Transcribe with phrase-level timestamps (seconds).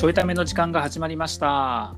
[0.00, 1.94] ちょいための時間が始まりました。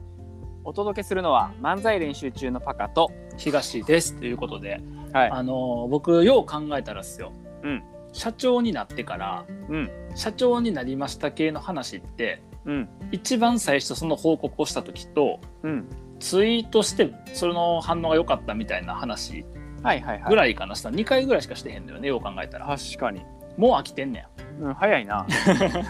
[0.64, 4.19] お届けするのは漫才練習中のパカと、東です。
[4.19, 4.80] ということで、
[5.12, 7.33] はい、あの僕よう考えたらっすよ。
[7.62, 7.85] うん。
[8.12, 9.91] 社長になってからうん。
[10.17, 12.88] 社長になりました系の話ってうん。
[13.12, 15.87] 一番最初その報告をした時とうん。
[16.19, 19.45] ツイートしてその反応が良かったみたいな話
[19.84, 20.28] はいはいはい。
[20.28, 20.74] ぐらいかな。
[20.74, 22.66] した2回ぐらいしかしてへんだよねよう考えたら。
[22.66, 23.24] 確かに、
[23.56, 24.27] もう飽きてんね
[24.60, 25.27] うん、早いな。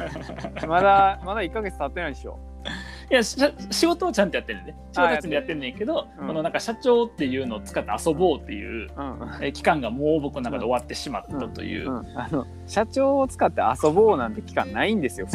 [0.66, 2.34] まだまだ1ヶ月経ってないでしょ。
[2.34, 2.53] ん
[3.11, 3.36] いやし
[3.70, 4.75] 仕事はちゃんとやってんね。
[4.93, 9.18] 仕事はちゃんとやってんねんけど、うんこのなんか社長っていうのを使って遊ぼうっていううん。
[9.43, 15.26] えー期間がもう僕の中で終わってしまったという、うん、あの社長を使って遊ぼうなんて期間ないんですよ。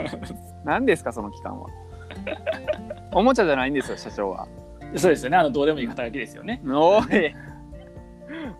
[0.64, 1.68] 何ですかその期間は。
[3.12, 4.46] おもちゃじゃないんですよ社長は。
[4.96, 5.36] そうですよね。
[5.36, 6.62] あのどうでもいい肩書きですよね。
[6.66, 7.34] おい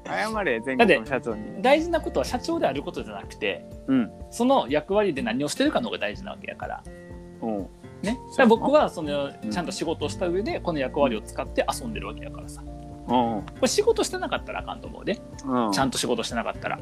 [0.04, 1.62] 謝れ全国の社長に。
[1.62, 4.10] 大事なことは社長であることじゃなくてうん。
[4.30, 6.84] その役割で何をしてるかの方が大事なわけやから。
[7.42, 7.58] うん。
[8.02, 8.18] ね。
[8.30, 9.50] だから僕はそのうん。
[9.50, 12.62] ちゃんと仕事をした上でこの役割を使って遊んでるわけやからさ。
[12.64, 15.20] うんこれ仕事してなかったらあかんと思うで。
[15.44, 15.72] うん。
[15.72, 16.78] ちゃんと仕事してなかったら。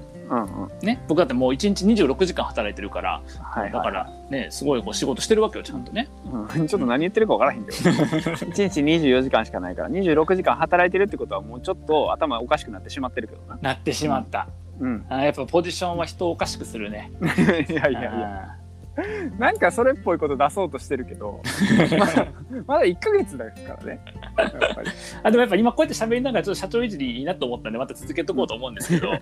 [0.83, 1.03] ね。
[1.09, 3.23] 僕だってもう1日26時間働いてるから。
[3.41, 6.09] はいだからねすごいこう仕事してるわけよちゃんとね。
[6.31, 6.67] うん。
[6.69, 7.77] ちょっと何言ってるか分からへんけど。
[7.81, 13.59] 1日24時間しかないから26時間働いてるってことはもうちょっと頭おかしくなってしまってるけどな。
[13.61, 14.49] なってしまった、
[14.81, 15.07] うん。
[15.09, 17.11] あやっぱポジションは人をおかしくするね。
[17.69, 18.59] いやいやいや
[19.39, 21.41] なんかそれっぽいこと出そうとしてるけど
[21.99, 22.27] まだ
[22.67, 24.01] まだ1ヶ月だからね。
[25.23, 29.13] あでもやっぱ今こうやって喋りながらちょっと社長いじりいいなと思ったんでまた続けとこうと思うんですけど。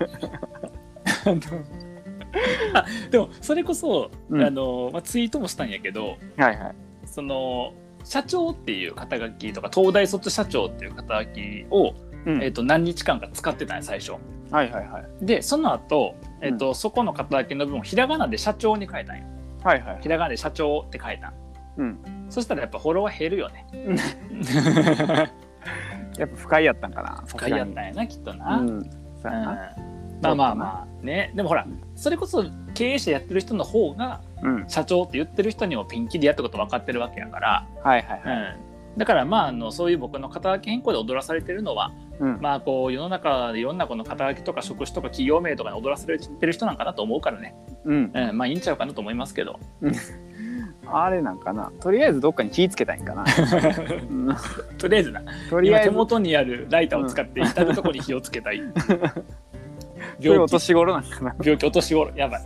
[2.75, 4.43] あでもそれこそ、うん。
[4.43, 6.75] あのまあ、ツイートもしたんやけどはいはい。
[7.05, 7.73] その
[8.05, 12.43] 社長っていう肩書きとか東大卒社長っていう肩書きを、うん。
[12.43, 14.13] えっと何日間か使ってたんや最初。
[14.51, 15.27] はいはいはい。
[15.27, 19.36] でその後、えっとそこの肩書きの部分をひらがなで社長に変えたんよ。
[19.67, 19.99] はいはい。
[20.01, 21.31] ひらがなで社長って変えた。
[21.31, 21.35] ん。
[21.79, 22.27] うん。
[22.31, 23.67] そしたらやっぱフォロワー減るよね。
[26.17, 27.25] やっぱ不快やったんかな。
[27.27, 28.59] 不快やったんやなきっとな。
[28.59, 28.83] うん。
[29.21, 29.75] そうやな。
[29.77, 30.21] うん。
[30.23, 31.33] まあまあまあね。
[31.35, 31.67] でもほら
[31.97, 32.45] それこそ
[32.75, 34.65] 経営者やってる人の方がうん。
[34.69, 38.37] 社長って言ってる人にもピンキリやってこと分かってるわけやから、はいはいはい。
[38.37, 38.66] うん、
[38.97, 42.39] だからまああのそういう僕の肩書き変更で踊らされてるのはうん。
[42.41, 48.11] まあこう世の中でいろんなこの肩書きとか職種とか企業名とかに踊らされてる人なんかなと思うからね、うん。
[48.15, 49.59] うん、まあいいんちゃうかなと思いますけど。
[50.89, 51.73] あれなんかな。
[51.81, 53.25] とりあえずどっかに気ぃつけたいんかな。
[54.09, 54.37] う ん
[54.79, 55.89] とりあえずなとりあえず。
[55.89, 58.63] 今手元にあるライターを使って至るところに火をつけたい。
[60.21, 60.43] 病気。
[60.43, 61.35] お年頃なんかな。
[61.43, 62.13] 病気お年頃。
[62.15, 62.43] やばい。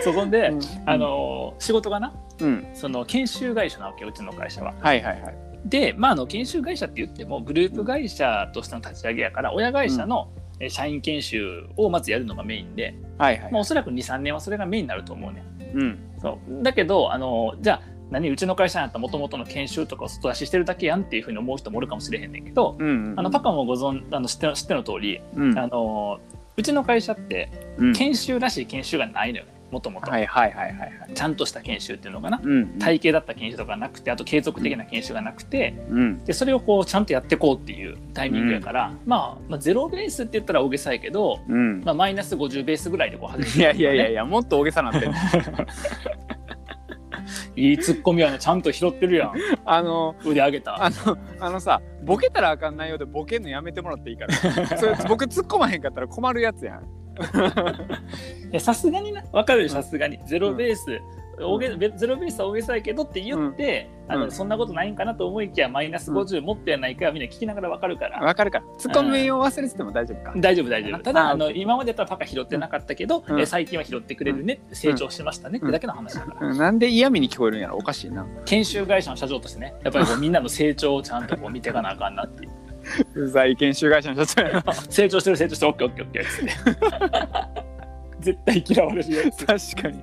[0.00, 0.60] そこで、うん。
[0.86, 2.66] あの仕事がなうん。
[2.74, 4.74] その研修会社なわけようちの会社は。
[4.80, 5.34] はいはいはい。
[5.64, 10.28] でまああの研修会社って言ってもグループ会社としての立ち上げやから親会社の
[10.60, 13.52] え社員研修をまずやるのがメインで、はいはい。
[13.52, 15.44] まあ、おそらく23年はそれがメインになると思うね。
[15.74, 15.98] うん。
[16.20, 16.62] そう。
[16.62, 23.18] だけどあのじゃあ何うちの会社にあったもともとの研修とかを外出ししてるだけやんっていうふうに思う人もおるかもしれへんねんけど、うんうん。
[23.18, 25.58] あのパカもご存あの知って知っての通り、うん。
[25.58, 26.20] あの
[26.56, 27.92] うちの会社ってうん。
[27.94, 30.08] 研修らしい研修がないのよねもともと。
[30.08, 31.14] はいはいはいはいはい。
[31.14, 32.40] ちゃんとした研修っていうのかな。
[32.42, 36.24] うん体系だった研修とかなくてあと継続的な研修がなくてうん。
[36.24, 41.82] でそれをこうちゃんとやっていこうっていうタイミングやから、まあ、まあゼロベースって言ったら大げさやけど、うん。
[41.84, 45.16] まあ、マイナス50ベースぐらいでこう始いやめていやいやいやもっと大げさなってんの。
[47.56, 49.32] いいツッコミはねちゃんと拾ってるやん。
[49.64, 50.84] あの腕上げた。
[50.84, 54.78] あのあのさボケたらあかん内容でボケんのやめてもらっていいから。
[54.78, 56.82] それ僕突っ込まへんかったら困るやつやん。
[56.82, 57.03] いや
[58.58, 59.22] さすがにな。
[59.32, 60.18] 分かるよさすがに。
[60.26, 61.00] ゼロベース、
[61.40, 64.30] 大げゼロベースは大げさやけどって言って、あのうん。
[64.30, 68.64] そんなことないんかなと思いきやマイナス50持ってやないかはみんな聞きながら分かるから、わかるから。
[68.78, 70.32] 突っ込みを忘れてても大丈夫か。
[70.36, 70.98] 大丈夫大丈夫。
[71.02, 73.40] たあだあの今までやったらパカ拾ってなかったけど、うん。
[73.40, 76.58] え最近は拾ってくれるね、成長しましたねってだけの話だから、うん。
[76.58, 77.76] なんで嫌味に聞こえるんやろ。
[77.76, 78.26] おかしいな。
[78.44, 82.50] 研修会社の社長としてねやっぱりこうみんなの成長をちゃんとこう見ていかなあかんなっていう
[83.14, 84.72] うざい研修会社の社長やな。
[84.74, 85.70] 成長してる成長してる。
[85.70, 86.22] オッケーオッケーオッケー。
[86.22, 86.50] っつって
[88.20, 89.46] 絶対嫌われるやつ。
[89.46, 90.02] 確かに。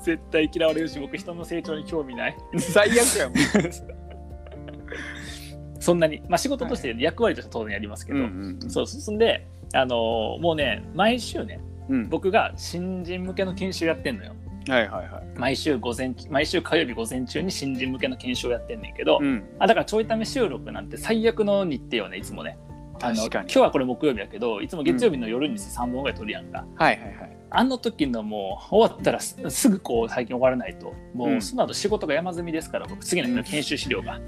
[0.00, 2.36] 絶対嫌われるし僕人の成長に興味ない。
[2.58, 3.38] 最悪やもん。
[5.80, 6.22] そんなに。
[6.28, 8.70] まあ仕事として役割として当然やりますけど、うんうん。
[8.70, 12.08] そうそんであのーもうね毎週ねうん。
[12.08, 14.34] 僕が新人向けの研修やってんのよ。
[14.68, 19.44] はいはいはい毎週午前毎週火曜日午前中に新人向けの研修をやってんねんけど、うん。
[19.58, 22.58] あだからちょいため収録なんて最悪の日程よねいつもね。
[23.02, 27.36] あの今日はこれ木曜日やけどいつも月曜日の夜に3本ぐらい撮るやんか、はいはいはい。
[27.50, 30.92] あの時のもう終わったらすすぐこう最近終わらないと。
[31.14, 31.42] もううん。
[31.42, 34.20] その後仕事が山積みですから僕次の日の研修資料が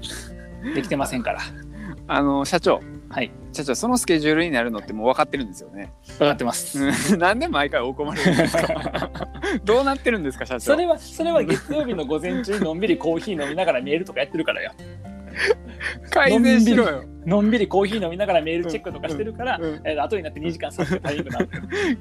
[0.73, 1.39] できてませんから。
[2.07, 2.81] あの社長。
[3.09, 5.91] はい社長そのスケジュールになるのってもう分かってるんですよね。
[6.17, 6.83] 分かってます。
[7.11, 7.19] うん。
[7.19, 9.29] なんで毎回追い込まれるんですか？
[9.63, 10.59] どうなってるんですか社長？
[10.61, 14.71] それはそれは月曜日の午前中にのんびりコーヒー飲みながらメールとかやってるからよ
[16.11, 17.03] 改善しろよ。
[17.25, 19.81] のんびりコーヒー飲みながらメールチェックとかしてるから、うんうん。
[19.85, 21.45] えー後になって2時間経ってタイミングなの。
[21.45, 21.49] よ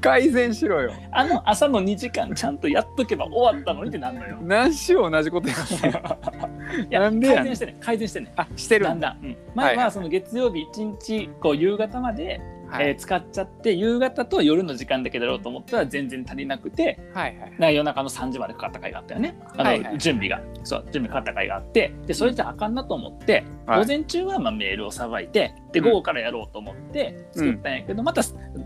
[0.00, 0.92] 改善しろよ。
[1.12, 4.38] あの朝の2時間ちゃんとやっとけば終わったのにってなんのよ。
[4.42, 8.32] 何しよう同じことやってんいやなんで改善してね改善してね。
[8.36, 9.10] あしてるんだ。
[9.10, 12.40] だんだん、うん、前はその月曜日1日こう夕方まで、
[12.72, 12.88] はい。
[12.88, 19.36] えー使っちゃって夕方と夜の時間だけだろうと思ったら全然足りなくてはいはいな夜中の3時までかかった回があったよね。
[19.56, 19.82] あの、はい。
[19.82, 20.40] はい準備が。
[20.64, 23.80] そう準備かかった回があってでそれじゃあかんなと思って、はい。
[23.80, 25.84] 午前中はまあメールをさばいてでうん。
[25.86, 28.22] 午後からやろうと思って作ったんやけど、また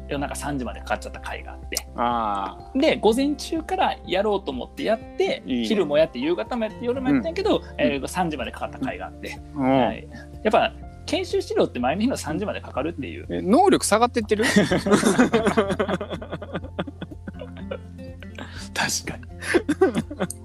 [0.09, 1.89] 夜中3時までかかっちゃった回があって。
[1.97, 9.81] あで午前中からやろうと思ってやって昼もやって夕方もやって夜もやったんやけど、えー3時までかかった回があって、あ、うん。
[9.87, 10.09] はい、
[10.43, 10.73] やっぱ
[11.07, 13.27] 研修資料って前の日の3時までかかるっていう。
[13.31, 14.45] え能力下がってってる？
[18.75, 19.25] 確かに。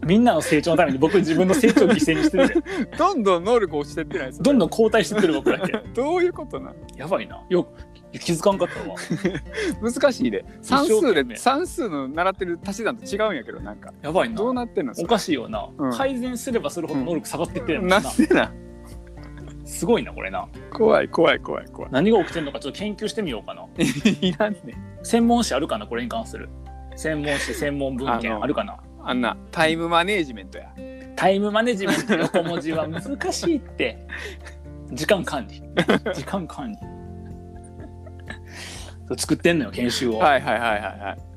[0.06, 2.56] みんなの成長のために僕自分の成長を犠牲にしてるで。
[2.98, 5.74] どんどん能力落ちてってないどんどん後退してってる僕だけ。
[5.94, 7.44] どういうことなやばいな。
[7.50, 7.68] よ
[8.14, 8.96] 気づかんかったわ。
[9.92, 13.94] 難しいで算数で算数の習ってる足し算と違うんやけどなんか。
[14.02, 14.36] やばいな。
[14.36, 14.94] どうなってんの？
[14.94, 15.92] そおれかしいよな、うん。
[15.92, 18.00] 改善すればするほど能力下がってってるやんな。
[18.00, 18.54] な、んでな
[19.72, 20.50] すごいなこれな。
[20.70, 21.92] 怖い怖い怖い怖い。
[21.92, 23.66] 何が起きてるのかちょっと研究してみようかな。
[24.22, 24.60] いらんね。
[25.02, 26.50] 専門誌あるかなこれに関する。
[26.98, 28.78] 専門誌専門文献あるかな。
[29.02, 30.74] あんなタイムマネージメントや。
[31.16, 34.06] タイムマネジメント横文字は難しいって。
[34.92, 35.64] 時間管理。
[36.14, 36.78] 時間管理。
[39.18, 41.31] 作ってんのよ研修を、はいはいはいはいはい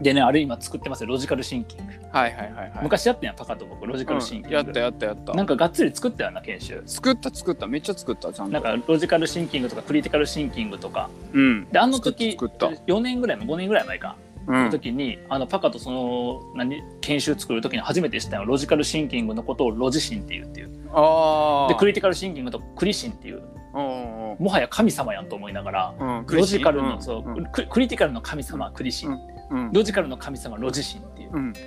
[0.00, 1.08] でねあれ今作ってますよ。
[1.08, 1.92] ロジカルシンキング。
[2.10, 2.72] はいはいはいはい。
[2.82, 5.34] 昔やったやんパカと僕ロジカルシンキング、うんやったやったやった。
[5.34, 6.82] なんかがっつり作ったよな研修。
[6.86, 7.66] 作った作った。
[7.66, 8.52] めっちゃ作ったちゃんと。
[8.52, 11.10] なんかロジカルシンキングとかクリティカルシンキングとか。
[11.32, 11.68] うん。
[11.70, 12.70] であの時作った。
[12.70, 14.16] 作っ4年ぐらい前5年ぐらい前か。
[14.46, 14.64] うん。
[14.64, 20.70] の時に、あのパカとその何研修作る時に初めて知ったよロジカルシンキングのことをロジシンっていうっていう。
[20.92, 23.42] ああでクリティカルシンキングとクリシンっていう。
[23.72, 27.46] もはや神様やんと思いながらうんロジカルの、うんそう、うん。
[27.52, 29.18] ククリティカルの神様はクリシン、うん
[29.72, 31.30] ロジカルの神様はロジシンっていう。
[31.32, 31.52] うん。
[31.52, 31.58] だ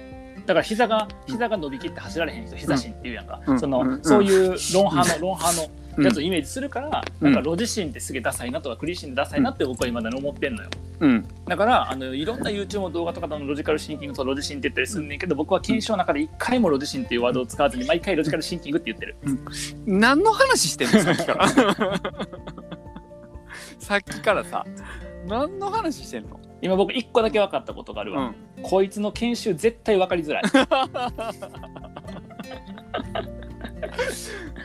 [0.48, 3.60] から膝が膝が伸びきって走られへん人膝神っていうやんか、うん。
[3.60, 4.04] その、うん。
[4.04, 6.06] そういう論派の論派のうん。
[6.06, 7.34] やつをイメージするから、うん。
[7.34, 10.70] なんかロジシンってすげえダサいなとかクリシンダサいなって僕は今だに思ってんのよ。
[11.00, 11.28] うん。
[11.48, 15.04] だからあのいろんな YouTube の動画とかのロジカルシンキングとロジシンって言ったりする。
[15.04, 15.08] ん。
[15.08, 19.16] ねんけど僕は検証の中で一回もロジシンっていうワードを使わずに毎回ロジカルシンキングって言ってる。
[19.86, 21.48] 何の話してんのさっきから？
[23.80, 24.66] さっきからさ。
[25.28, 26.40] 何の話してんの？
[26.64, 28.64] 今僕一個だけ分かったことがあるわ、うん。
[28.64, 30.44] こいつの研修絶対分かりづらい。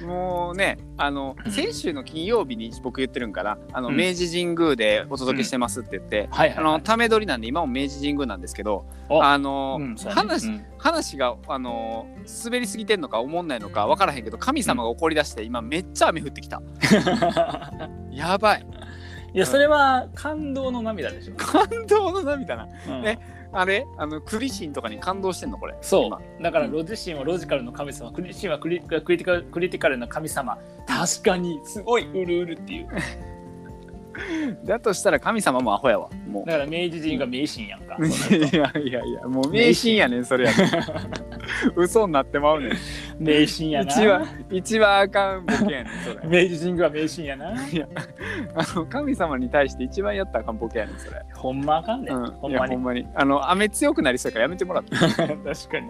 [0.06, 3.58] もうねあの先週の金曜日に僕言ってるんかな。
[3.72, 3.96] あの、うん。
[3.96, 9.20] 明治神宮でお届けしてますって言って、はいはい、あのため撮りなんで今も明治神宮なんですけどお。
[9.24, 10.64] あの、うん話うん。
[10.78, 12.06] 話があの
[12.44, 16.62] 滑りすぎてんのか思んないのか分からへんけど神様が怒り出して今めっちゃ雨降ってきた。
[18.12, 18.66] やばい
[19.34, 22.68] いやそれは感動の涙でしょ、感動の涙な。
[22.88, 23.06] うん。
[23.06, 23.18] え
[23.52, 23.86] あれ？
[23.96, 25.74] あのクリシンとかに感動してんのこれ。
[25.80, 26.16] そ今。
[26.18, 28.12] うだからロジシンはロジカルの神様。
[28.12, 30.58] クリシンはクリクリティカルクリティカルな神様。
[30.86, 32.88] 確かにすごいうるうるっていう
[34.64, 36.08] だとしたら神様もアホやわ。
[36.28, 36.46] もう。
[36.46, 40.68] だから明治神が迷信やんか、 いやいやいやもう迷信やねんそれやねん。
[41.76, 42.72] 嘘になってまうねん。
[43.18, 43.92] 迷信やな。
[43.92, 46.48] 一番一番あかんボケやねんそれ。
[46.48, 47.50] 明治神宮は迷信やな。
[47.50, 47.54] あ
[48.74, 52.72] の神様に対して一番やったらあかんボケやねんそれ、ほんまあかんねん、うん、ほんまに。
[52.72, 53.06] いやほんまに。
[53.14, 54.96] あの雨強くなりそうやからやめてもらって。
[54.96, 55.34] 確か
[55.80, 55.88] に。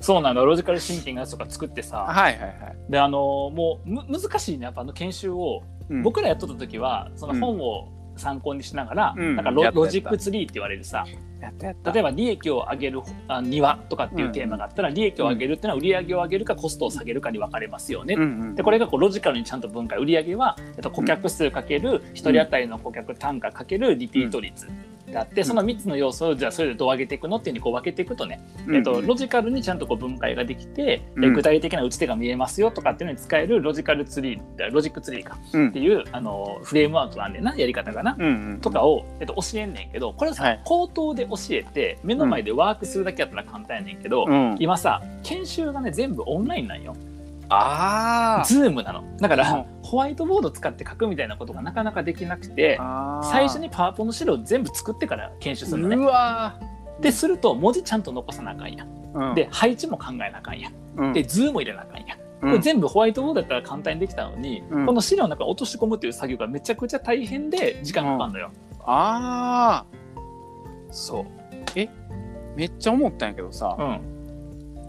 [0.00, 1.98] そうなのロジカルシンキングのやつとか作ってさ。
[1.98, 3.18] はいはいはい、であの
[3.50, 4.64] もうむ難しいね。
[4.64, 9.36] やっぱあの研修を、うん、僕らやっとった時はその本を参考にしながら、うん。
[9.36, 11.04] なんかロジックツリーって言われるさ
[11.40, 18.16] 例えば利益を上げるには とかっていうテーマがあったら、利益を上げるっていうのは売り上げを上げるかコストを下げるかに分かれますよね、
[18.54, 24.68] でこれがこうロジカルにちゃんと分解売り上げは、えっと、顧客数かける1人当たりの顧客単価かけるリピート率
[25.10, 28.76] であって、その3つの要素をじゃあそれでどう上げていくのっていうふうにこう分けていくとね、うん。
[28.76, 31.24] えっと、ロジカルにちゃんとこう分解ができて、うん。
[31.24, 35.68] え具体的な打ち手が見えますよとかっていうのに使えるロジカルツリーロジックツリーかうん。
[35.68, 38.16] っていうあのフレームワークなんでなやり方がな。
[38.60, 40.60] とかを、えっと、教えんねんけどこれさ、はい。
[40.64, 44.56] 口頭で教えて目の前でワークするだけやったら簡単やねんけど、うん。
[44.58, 46.94] 今さ研修がね全部オンラインなんよ。
[47.50, 49.04] あズームなの。
[49.18, 49.64] だから、うん。
[49.82, 56.06] ホワイトボード使って書くみたいなことがなかなかできなくてあ最初にパワポの資料全部作ってから研修するのうね。
[56.06, 56.60] わ
[57.00, 60.72] ですると文字ちゃんと残さなあかんやうん、で配置も考えなあかんやん。
[60.96, 62.18] うん、でズーム入れなあかんやん。
[62.18, 62.52] こうん。
[62.52, 64.86] れ全部ホワイトボードだったら簡単にできたのに、うん。
[64.86, 68.50] この資料の中に落とし込むっていう作業がめちゃくちゃ大変で時間かかるのよ。
[68.86, 69.84] あ
[70.90, 71.24] そう。
[71.76, 71.88] ー
[72.56, 74.19] めっちゃ思ったんやけどさ、うん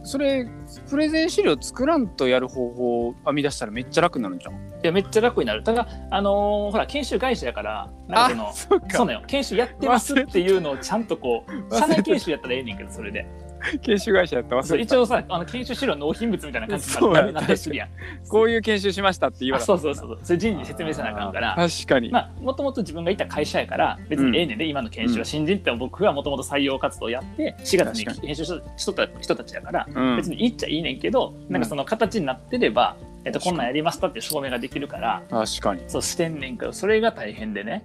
[0.04, 0.48] それ
[0.90, 5.64] プレゼン資料作らんとやる方法を編み出したらめっちゃ楽になるんじゃんいやめっちゃ楽になる。
[5.64, 8.98] ただあのーほら研修会社やからなんかそのそっか。
[8.98, 9.26] そうなのよ。
[9.28, 13.28] 研修やってますっていうのをちゃんとこう社内研修やったらええねんけどそれで
[13.82, 17.90] 研修会社やってたそう一応さあの研修資料納品物みたいな感じになったりするやん
[18.28, 20.20] こういう研修しましたって言わあれそうそうそうそう。
[20.24, 21.56] それ人事に説明せなあかんから。
[21.56, 30.18] 確かに、まあもともと自分がいた会社やから別にええねんで、今の研修は新人って僕はもともと採用活動やって4月に研修ししとった人たちだからうん。
[30.18, 35.84] 別にいいっちゃいいねんけど、なんかその形になってれば、えっと、こんなんやりましたって証明ができるから確かに。
[35.88, 37.84] そうしてんねんけどそれが大変でね。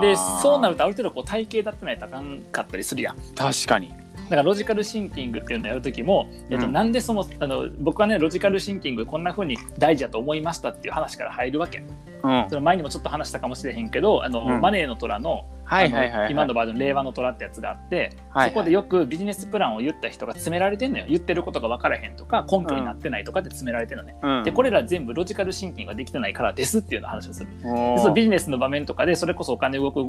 [0.00, 3.16] でそうなるとある程度こう体系立ってないとあかんかったりするやん。
[3.34, 3.94] 確かに。
[4.24, 11.84] だからロジカルシンキングっていうのをやる時も、えっと、うんなんでそのあの僕はねロジカルシンキングこんな風に大事だと思いましたっていう話から入るわけ。
[12.22, 12.46] うん。
[12.48, 14.60] その前にもちょっと話したかもしれへんけどあの、うん。
[14.60, 18.48] マネーの虎のはいはいはい、はい、今のバージョン令和の虎ってやつがあって、はいはい。
[18.50, 21.06] そこでよくビジネスプランを言った人が詰められてんのよ。
[21.08, 27.48] 言ってることが分からへんとか根拠になってないとかって詰められてるのね、うん、でこれら全部ロジカルシンキングができてないからですっていうのを話をする。
[27.64, 30.06] おでーそのビジネスの場面とかでそれこそお金動く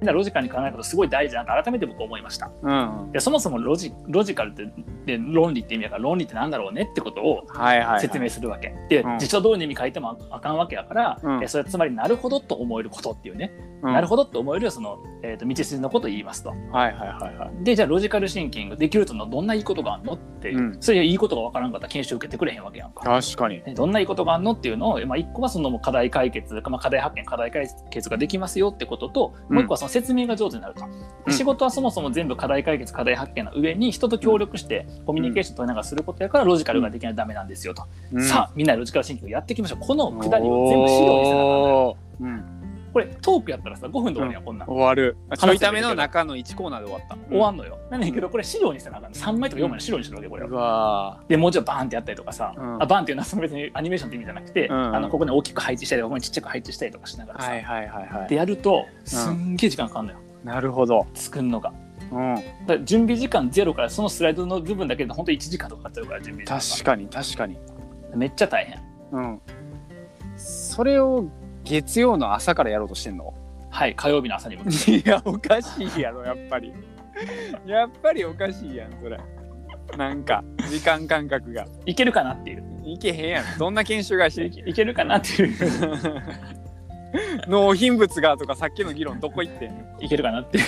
[0.00, 2.50] なロジカルに考えることすごい大事だなと改めて僕は思いました。
[2.62, 4.66] うんでそもそもロジロジカルって
[5.06, 9.18] で論理って意味だから論理ってなんだろうねってことをはいはい、はい、説明するわけ、でうん。
[9.18, 11.44] 辞書通りの意味書いてもあかんわけやから、うん。
[11.44, 13.92] えそれはつまりなるほどと思えることっていうね、うん。
[13.92, 16.50] なるほどと思えるその、えー、と道筋のことを言いますと。
[16.50, 17.64] はいはいはいはい。
[17.64, 20.76] でじゃあロジカルシンキングできるとのどんないいことがあんのっていう、うん。
[20.80, 23.02] そういういいことがわからんかったら研修受けてくれへんわけやんか。
[23.02, 23.62] 確かに。
[23.62, 30.86] でどんないいことがあんのっていうのを、まあ、一個はその課題解決、まあ、課題発見課題解決ができますよってことと、もう一個はその説明が上手になると、で
[31.26, 31.32] うん。
[31.32, 38.22] 仕事はそもそも全部課題解決課題発見の上に人と協力してコミュニケーション取りながらすることやからロジカルができないとダメなんですよと、うん。
[38.22, 39.80] さあみんなでロジカルシンキングやっていきましょう。
[39.80, 41.74] このくだりを全部資料にせなあかんのよ。
[41.74, 42.24] おー。
[42.24, 42.55] うん
[42.96, 44.68] これトークやったらさ5分で終わるやん、こんなん。
[44.70, 45.18] 終わる。
[45.28, 47.18] 話ちょいための中の1コーナーで終わった。
[47.28, 47.78] 終わんのよ。
[47.90, 50.46] なんだけどこれ資料にせなあかんの3枚とか4枚の資料にしてるわけこれ。
[50.46, 52.82] うはわでもうちょいバーンってやったりとかさ、うん。
[52.82, 54.96] あバーンっていうのはその別にアニメーションって意味じゃなくて、うん。
[54.96, 58.08] あのここに大きく配置したりとかここにちっちゃく配置したりとかしながらさ、はいはいはい。
[58.08, 61.06] はでいやるとすんげえ時間かかるのよ、なるほど。
[61.12, 61.74] 作るのが。
[62.10, 62.84] うん。
[62.86, 67.58] 準備時間ゼロからそのスライドの部分だけで本当1時間とかかかってるから準備時間確かに確かに。
[68.10, 68.80] がめっちゃ大変。
[69.12, 69.40] うん。
[70.36, 71.26] それを
[71.66, 73.34] 月曜の朝からやろうとしてんの？
[73.70, 76.72] はい火曜日の朝に向けていやおかしいやろやっぱり。
[77.66, 79.18] やっぱりおかしいやんそれ。
[79.96, 81.66] なんか時間感覚が。
[81.84, 82.64] いけるかなっていう。
[82.84, 83.58] いけへんやん。
[83.58, 85.54] どんな研修会社いけいけるかなっていう。
[87.48, 90.00] 納品物がとかさっきの議論どこ行ってんの？
[90.00, 90.64] いけるかなっていう。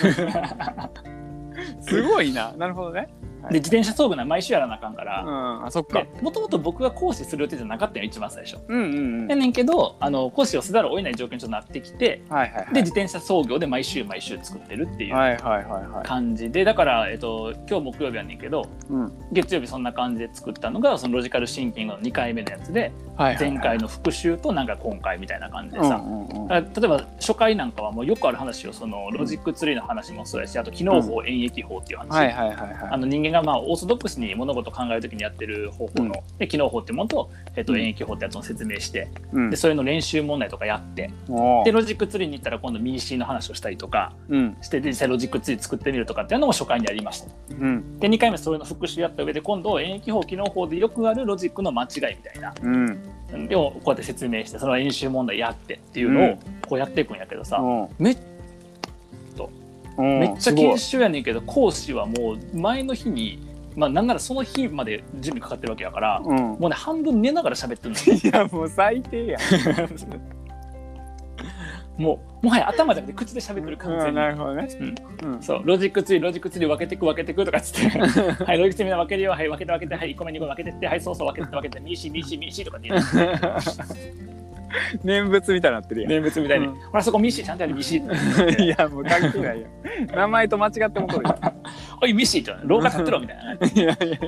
[1.82, 2.52] すごいな。
[2.56, 3.08] なるほどね
[3.50, 6.04] で自転車操業な毎週やらなあかんかうら、んあそっか。
[6.20, 9.28] もともと僕が講師する予定じゃなかったよ一番最初うんうんうん。
[9.28, 12.74] やねんけどあの講師をせざるを得ない状況になってきてはいはいはい。
[12.74, 16.06] で自転車操業で毎週毎週作ってるっていうはいはいはいはい。
[16.06, 19.12] 感じでだから、えっと、今日木曜日やねんけどうん。
[19.32, 26.48] 月曜日そんな感じで作ったのがそのロジカルシンキングの2回目のやつではいはい前回の復習となんか今回みたいな感じでさ、うんうんうん。
[26.48, 33.00] 例えば初回なんかはもうよくある話をそのロジックツリーの話もそうやしあと帰納法演繹法っていう話、はいはいはいあはい。
[33.00, 37.80] の人間がまあオーソドックスに物事を考えるときにやってる方法の、で帰納法っていうものと,、えっとうん。
[37.80, 39.50] 演繹法ってやつを説明してうん。
[39.50, 41.10] でそれの練習問題とかやって
[41.64, 44.56] でロジックツリーに行ったら今度 MECE の話をしたりとかうん。
[44.60, 47.28] してで実際ロジックツリー作ってみるとかっていうのも初回にやりました。
[47.50, 47.98] うん。
[47.98, 52.54] で2回目それの復習やった上で今度演繹法帰納法でよくあるロジックの間違いみたいな。
[52.62, 53.48] うん。
[53.48, 57.60] でもこうやって説明してその練習問題やってっていうのをこうやっていくんやけどさ、
[57.98, 58.37] めっうん
[59.98, 66.36] めっちゃ研修やねんけど講師はもう前の日にまあなんならその日まで準備かかってるわけやから、うん。
[66.36, 68.20] もうね半分寝ながら喋ってるのよ。
[68.24, 69.40] いやもう最低やん。
[71.96, 74.68] もうもはや頭じゃなくて口で喋ってる完うんなるほどね。
[75.22, 75.34] うん。
[75.34, 75.42] うん。
[75.42, 77.98] そうロジックツリーロジックツリー分けてく分けてくとかっつって。
[78.44, 79.30] はいロジックツリーみんな分けるよ。
[79.30, 80.86] はい分けて分けてはい1個目2個目分けてって。
[80.88, 83.00] はいそうそう分けて分けて MECE MECE MECE とかって言う
[85.04, 86.10] 念仏みたいになってるやん。
[86.10, 86.74] 念仏みたいに、うん。
[86.74, 88.62] ほらそこ MECE ちゃんとやる MECE。
[88.64, 89.66] いやもう関係ないよ
[90.14, 91.36] 名前と間違ってもとるよ
[92.02, 93.52] おいミーシーって廊下立ってろみたいな。
[93.54, 94.18] いやいやいや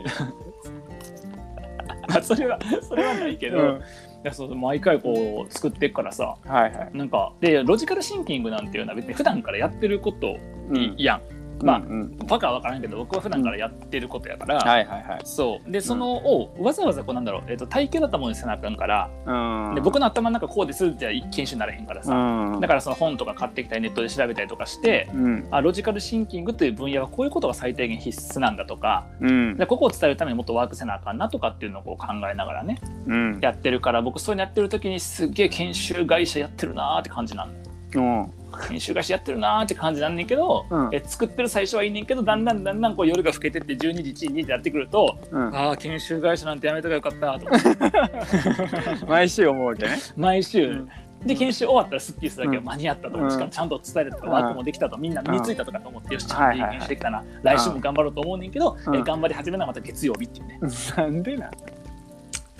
[2.09, 3.81] まあそれはそれはないけど、いうん。
[4.25, 6.97] やそう毎回こう作っていくからさはいはい。
[6.97, 10.37] なんかでロジカルシンキングなんていうのは別に普段からやってること
[10.71, 10.95] うん。
[10.99, 11.21] やん、
[11.63, 11.85] まあ、うん。
[11.85, 15.21] うんバカは分からんけど僕は普段からやってることやから、はいはいはい。
[15.25, 15.71] そう。
[15.71, 19.75] でそのをわざわざこうなんだろう、えっと体系だったものにせなあかんから、うん。
[19.75, 22.61] で僕の頭の中こうですじゃ研修にならへんからさ、うん。
[22.61, 25.49] だからその本とか買ってきたりネットで調べたりとかして、うん。
[25.51, 29.57] あロジカルシンキングという分野はこういうことが最低限必須なんだとかうん。
[29.57, 33.39] でここを伝えるためにもっとワークせなあかんなとかっていうのをこう考えながらねうん。
[33.41, 37.70] やってるから僕そういうのやってる時にすっげえ研修会社やってるなーって感じなんだ。
[37.70, 38.33] うん。
[38.69, 40.89] 研修会社やってるなーって感じなんねんけど、うん。
[40.93, 45.57] え作ってる最初はいいねんけどだんだんだんだんこう夜が更けてって12時1時2時になってくると、うん。
[45.57, 49.97] ああ研修会社なんてやめとけばよかったと思って毎週思うわけね。
[50.17, 50.89] 毎週、うん。
[51.27, 52.67] で研修終わったらすっきりするだけど、うん。
[52.67, 53.27] 間に合ったと、う。
[53.27, 53.31] ん。
[53.31, 54.33] しかもちゃんと伝えれたと、うん。
[54.33, 60.59] ワークもできたとみんな身についたとかと思って、よしちゃんといい研修できたな、来週も頑張ろうと思うねんけど、う頑張り始めるのはまた月曜日っていうね。
[60.97, 61.51] なんでなん？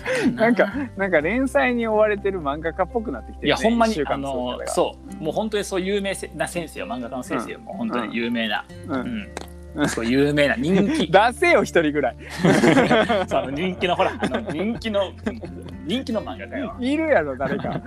[0.35, 5.23] なんかなんか連載に追われてる漫画家っぽくなってきてる、ね、いやほんまにあのうそう。
[5.23, 9.83] もう本当にそう有名せな先生よ漫画家の先生よ、もう本当に有名な、う、うん。
[9.83, 9.87] ん。
[9.87, 11.07] そう有名な人気。
[11.11, 12.15] 出せよ一人ぐらい。
[13.27, 15.11] その人気のほらあの人気の
[15.85, 16.75] 人気の漫画家よ。
[16.79, 17.81] いるやろ誰か。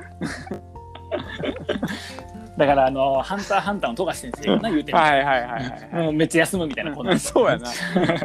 [2.57, 7.71] だからあの「ハンターハンター」の富樫先生がな言うてる、はいはいはいはいもうめっちゃ休むみたいなことそうやな。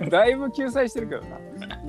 [0.07, 1.37] だいぶ救済してるけどな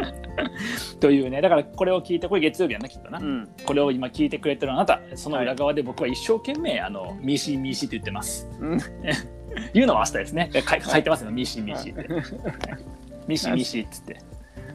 [1.00, 3.48] というねだからこれを聞いてこれ月曜日やなきっとな、うん。
[3.64, 8.48] これを今聞いてくれてるあなたその裏側で僕は一生懸命あの MECE MECE って言ってます。
[8.60, 8.78] うん。
[9.74, 10.50] 言うのは明日ですね。
[10.52, 10.80] 書い。
[10.80, 12.80] 書いてますよ MECE MECE って、はい。
[13.26, 14.18] MECE MECE っつって。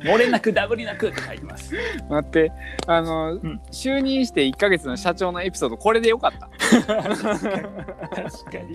[0.01, 1.73] 漏れなくダブりなくって書いてます。
[2.09, 2.51] 待って。
[2.87, 3.61] あの、ん。
[3.71, 6.49] 就任して1か月の社長のエピソードこれでよかった。
[6.85, 7.07] 確か
[8.57, 8.73] に。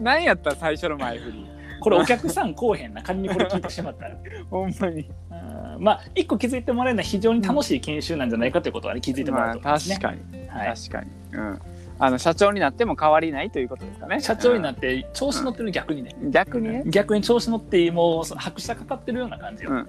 [0.00, 4.16] 何やった最初の前振り これお客さんこうへんな仮にこれ聞いてしまったら。
[4.50, 5.10] ほんまに。
[5.30, 5.82] うん。
[5.82, 11.10] まあ一個気づいてもらえるのは非常に楽しい研修なんじゃないかということは、ね、気づいてもらまあうと思いますね、確かに、はい、確かに。
[11.32, 11.60] うん。
[12.00, 14.20] あの社長になっても変わりないということですかね。
[14.20, 16.30] 社長になって調子乗ってる逆にね、うん。
[16.30, 16.82] 逆にね。
[16.86, 19.76] 逆に調子乗ってもうその拍車かかってるような感じよ、うん。
[19.76, 19.86] うん。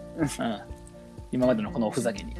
[1.31, 2.35] 今までのこのおふざけに。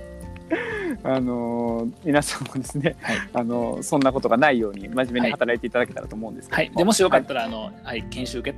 [1.03, 3.17] あのー皆さんもですね、はい。
[3.33, 8.57] あのーそんなことがないように真面目に働いていただけたらと思うんですけどはい、でもしよかったら、あの、はい、研修受け。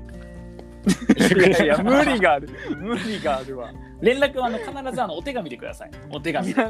[0.86, 2.50] いやいや無理がある。
[2.78, 3.72] 無理があるわ。
[4.02, 5.92] 連絡はあの必ずあのお手紙でください。
[6.10, 6.62] お手紙で。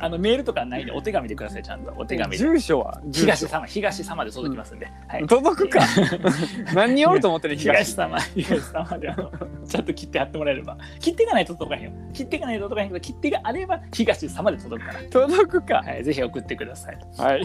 [0.00, 1.92] あのメールとかないんでお手紙でくださいちゃんと。
[1.96, 2.38] お手紙で。
[2.38, 3.00] 住所は？
[3.12, 4.88] 東様東様で届きますんで。
[5.06, 5.26] はい。
[5.26, 5.80] 届くか。
[6.74, 7.56] 何人おると思ってる？
[7.56, 9.30] 東東様東様であの
[9.66, 10.78] ちゃんと切手貼ってもらえれば。
[10.98, 11.92] 切手がないと届かへんよ。
[12.14, 15.82] 切手がないと届かへんけど切手があれば東様で届くから、届くか。
[15.84, 16.98] はい、ぜひ送ってください。
[17.18, 17.42] はい。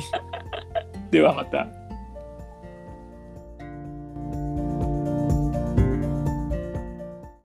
[1.12, 1.68] ではまた